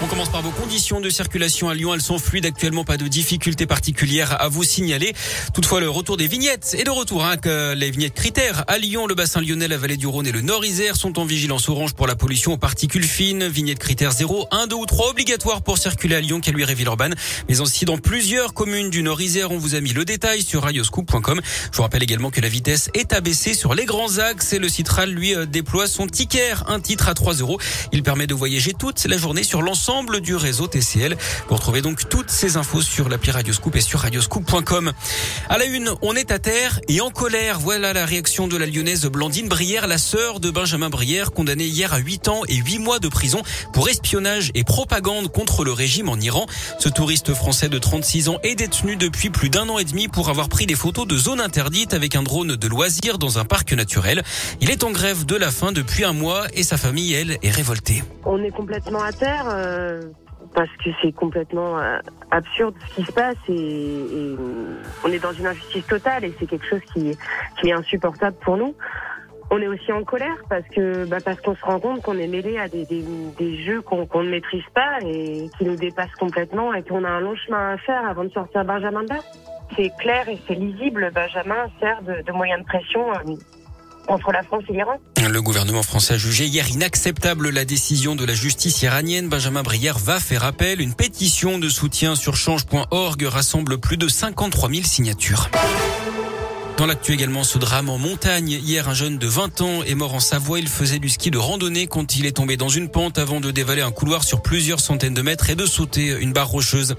[0.00, 1.92] On commence par vos conditions de circulation à Lyon.
[1.92, 5.12] Elles sont fluides actuellement, pas de difficultés particulières à vous signaler.
[5.54, 7.24] Toutefois, le retour des vignettes est de retour.
[7.24, 10.30] Hein, que les vignettes critères à Lyon, le bassin lyonnais, la vallée du Rhône et
[10.30, 13.48] le Nord-Isère sont en vigilance orange pour la pollution aux particules fines.
[13.48, 17.16] Vignettes critères 0, 1, 2 ou 3 obligatoires pour circuler à Lyon, Caluire et Villeurbanne.
[17.48, 19.50] Mais aussi dans plusieurs communes du Nord-Isère.
[19.50, 21.40] On vous a mis le détail sur radioscoop.com.
[21.72, 24.68] Je vous rappelle également que la vitesse est abaissée sur les grands axes et le
[24.68, 27.58] Citral, lui, euh, déploie son ticket, un titre à 3 euros.
[27.92, 29.87] Il permet de voyager toute la journée sur l'ensemble
[30.20, 31.16] du réseau TCL.
[31.48, 34.92] Vous retrouvez donc toutes ces infos sur l'appli Radioscoop et sur radioscoop.com.
[35.48, 37.58] À la une, on est à terre et en colère.
[37.58, 41.94] Voilà la réaction de la lyonnaise Blandine Brière, la sœur de Benjamin Brière, condamnée hier
[41.94, 43.40] à 8 ans et 8 mois de prison
[43.72, 46.44] pour espionnage et propagande contre le régime en Iran.
[46.78, 50.28] Ce touriste français de 36 ans est détenu depuis plus d'un an et demi pour
[50.28, 53.72] avoir pris des photos de zones interdites avec un drone de loisirs dans un parc
[53.72, 54.22] naturel.
[54.60, 57.50] Il est en grève de la faim depuis un mois et sa famille, elle, est
[57.50, 58.02] révoltée.
[58.26, 59.46] On est complètement à terre.
[59.48, 60.10] Euh, euh,
[60.54, 61.98] parce que c'est complètement euh,
[62.30, 64.36] absurde ce qui se passe et,
[65.04, 67.16] on est dans une injustice totale et c'est quelque chose qui,
[67.64, 68.74] est insupportable pour nous.
[69.50, 72.26] On est aussi en colère parce que bah parce qu'on se rend compte qu'on est
[72.26, 76.82] mêlé à des, des, jeux qu'on ne maîtrise pas et qui nous dépassent complètement et
[76.82, 79.14] qu'on a un long chemin à faire avant de sortir Benjamin de
[79.74, 81.10] C'est clair et c'est lisible.
[81.14, 83.34] Benjamin sert de, de moyen de pression euh,
[85.30, 89.28] Le gouvernement français a jugé hier inacceptable la décision de la justice iranienne.
[89.28, 90.80] Benjamin Brière va faire appel.
[90.80, 95.50] Une pétition de soutien sur change.org rassemble plus de 53 000 signatures.
[96.78, 98.50] Dans l'actu également, ce drame en montagne.
[98.50, 100.60] Hier, un jeune de 20 ans est mort en Savoie.
[100.60, 103.50] Il faisait du ski de randonnée quand il est tombé dans une pente avant de
[103.50, 106.94] dévaler un couloir sur plusieurs centaines de mètres et de sauter une barre rocheuse.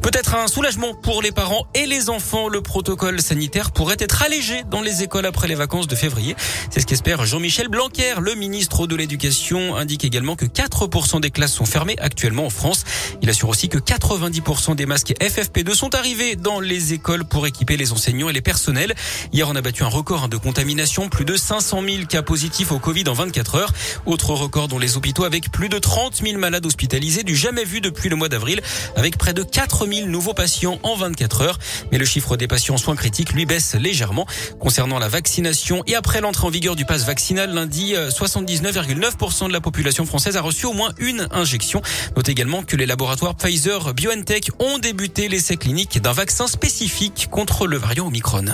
[0.00, 2.46] Peut-être un soulagement pour les parents et les enfants.
[2.46, 6.36] Le protocole sanitaire pourrait être allégé dans les écoles après les vacances de février.
[6.70, 8.14] C'est ce qu'espère Jean-Michel Blanquer.
[8.20, 12.84] Le ministre de l'Éducation indique également que 4% des classes sont fermées actuellement en France.
[13.22, 17.76] Il assure aussi que 90% des masques FFP2 sont arrivés dans les écoles pour équiper
[17.76, 18.94] les enseignants et les personnels.
[19.32, 22.72] Hier, on a battu un record hein, de contamination, plus de 500 000 cas positifs
[22.72, 23.72] au Covid en 24 heures.
[24.06, 27.80] Autre record dans les hôpitaux avec plus de 30 000 malades hospitalisés, du jamais vu
[27.80, 28.60] depuis le mois d'avril,
[28.96, 31.58] avec près de 4 000 nouveaux patients en 24 heures.
[31.92, 34.26] Mais le chiffre des patients en soins critiques, lui, baisse légèrement.
[34.60, 39.52] Concernant la vaccination et après l'entrée en vigueur du pass vaccinal lundi, 79,9% euh, de
[39.52, 41.82] la population française a reçu au moins une injection.
[42.16, 47.66] Notez également que les laboratoires Pfizer BioNTech ont débuté l'essai clinique d'un vaccin spécifique contre
[47.66, 48.44] le variant Omicron.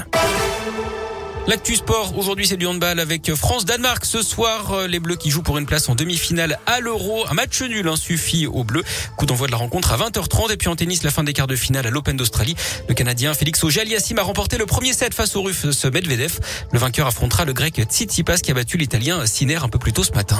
[1.48, 4.04] L'actu sport, aujourd'hui c'est du handball avec France-Danemark.
[4.04, 7.24] Ce soir, euh, les Bleus qui jouent pour une place en demi-finale à l'Euro.
[7.28, 8.84] Un match nul hein, suffit aux Bleus.
[9.16, 11.48] Coup d'envoi de la rencontre à 20h30 et puis en tennis, la fin des quarts
[11.48, 12.54] de finale à l'Open d'Australie.
[12.88, 16.38] Le Canadien Félix Auger-Aliassime a remporté le premier set face au Russe Medvedev.
[16.70, 20.04] Le vainqueur affrontera le Grec Tsitsipas qui a battu l'Italien Sinner un peu plus tôt
[20.04, 20.38] ce matin.